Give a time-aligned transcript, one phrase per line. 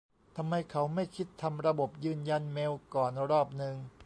[0.37, 3.75] ทำไมเขาไม่คิดทำระบบยืนยันเมลก่อนรอบนึง